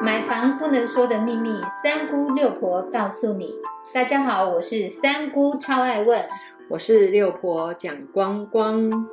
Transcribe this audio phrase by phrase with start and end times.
[0.00, 3.54] 买房不能说的秘密，三姑六婆告诉你。
[3.92, 6.24] 大家好，我是三姑，超爱问。
[6.70, 9.08] 我是六婆蒋光光。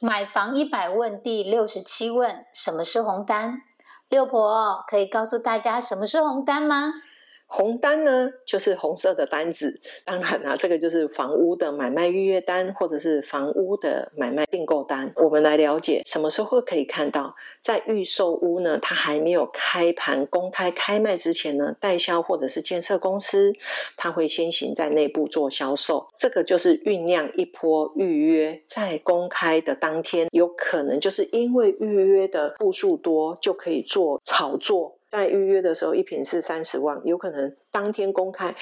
[0.00, 3.62] 买房一百问第六十七问：什么是红单？
[4.10, 6.92] 六婆可以告诉大家什么是红单吗？
[7.56, 9.80] 红单呢，就是红色的单子。
[10.04, 15.12] 当然啦，这个就是房屋的买卖预约单，或者是房屋的买卖订购单。
[15.14, 23.52] 我们来了解什么时候可以看到，在预售屋呢，它还没有开盘公开开卖之前呢，代销或者是建设公司，
[23.96, 26.08] 它会先行在内部做销售。
[26.18, 34.96] 这个就是酝酿一波预约，在公开的当天，有可能就是因为预约的户数多，就可以做炒作。
[35.14, 38.52] 在预约的时候，一瓶是三十万，有可能当天公开，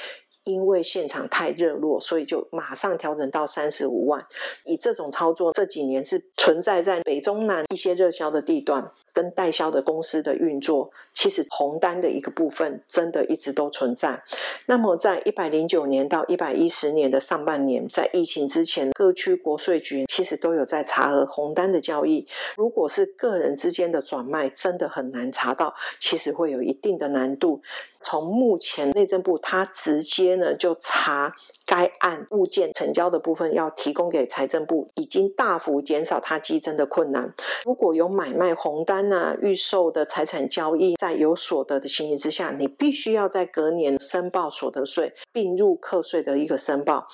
[0.43, 4.23] 因为现场太热络，所以就马上调整到三十五万。
[4.63, 8.91] 以这种操作，这几年是存在在北中南一些热销的地段。
[9.13, 14.23] 跟代销的公司的运作，其实红单的一个部分，真的一直都存在。
[14.65, 22.27] 那么，在一百零九年到一百一十年的上半年，在疫情之前，各区国税局其实都有在查核红单的交易。
[22.57, 27.61] 如果是个人之间的转卖，真的很难查到，其实会有一定的难度。
[28.01, 31.33] 从目前内政部，它直接呢就查。
[31.65, 37.33] 该案物件成交的部分要提供给财政部，已经大幅减少它激增的困难。
[37.63, 47.07] 如果有买卖红单呐、预售的财产交易，在有所得的情形之下，你必须要在隔年申报所得税，并入课税的一个申报。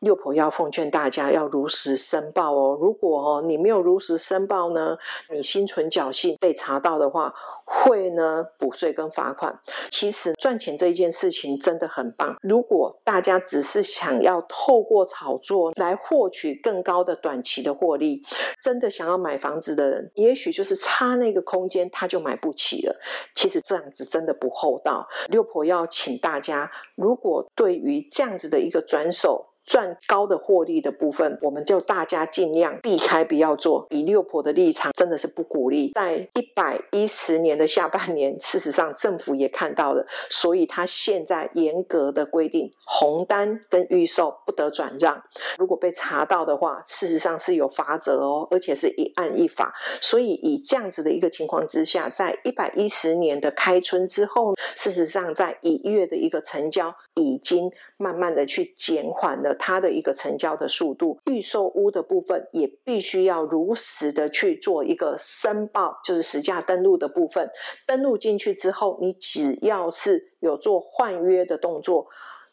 [0.00, 2.76] 六婆要奉劝大家要如实申报哦。
[2.80, 4.98] 如果哦你没有如实申报呢，
[5.32, 7.32] 你心存侥幸被查到的话。
[7.74, 9.58] 会呢补税跟罚款，
[9.90, 12.36] 其实赚钱这一件事情真的很棒。
[12.42, 18.22] 如果大家只是想要透过炒作来获取更高的短期的获利，
[18.62, 23.00] 真的想要买房子的人，也许就是差那个空间他就买不起了。
[23.34, 25.08] 其实这样子真的不厚道。
[25.28, 29.51] 六婆要请大家，如果对于这样子的一个转手。
[29.64, 33.86] 赚高的获利的部分，我们就大家尽量避开，不要做。
[33.90, 35.92] 以六婆的立场，真的是不鼓励。
[35.94, 45.22] 在一百一十年的下半年，事实上政府也看到了，所以他现在严格的规定，红单跟预售不得转让。
[45.58, 49.72] 如果被查到的话，事实上是有罚则哦，而且是一案一罚。
[50.00, 59.51] 所以以这样子的一个情况之下，在一百一十年的开春之后，事实上在一月的一个成交已经慢慢的去减缓了。
[59.54, 67.50] 它的一个成交的速度，预售屋的部分也必须要如实的去做一个申报，就是实价登录的部分。
[67.86, 72.06] 登录进去之后，你只要是有做换约的动作，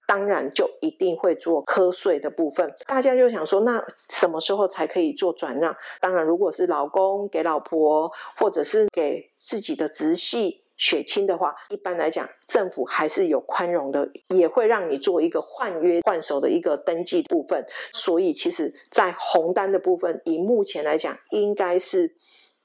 [0.07, 2.73] 当然就一定会做瞌税的部分。
[2.87, 5.75] 大家就想说，那什么时候才可以做转让？
[5.99, 10.63] 当然，如果是老公给老婆，或者是给自己的直系。
[10.79, 17.63] 血清的话，一般来讲，政府还是有宽容的，也会让你做一个换约换手的一个登记部分。
[17.91, 22.15] 所以，其实，在红单的部分，以目前来讲，应该是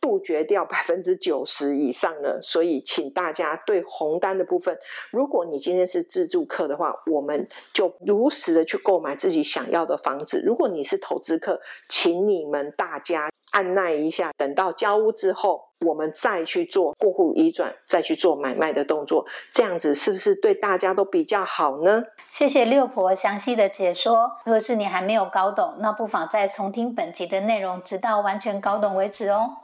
[0.05, 2.39] 杜绝掉百分之九十以上了。
[2.43, 4.77] 所以，请大家对红单的部分，
[5.11, 15.63] 如果你今天是自住客的话，我们就如实的去购买自己想要的房子；如果你是投资客，请你们大家按耐一下，等到交屋之后。
[15.81, 22.05] 我们再去做过户移转，再去做买卖的动作，这样子是不是对大家都比较好呢？
[22.31, 24.33] 谢谢六婆详细的解说。
[24.47, 29.64] 如果是你还没有搞懂，那不妨再重听本集的内容，直到完全搞懂为止哦。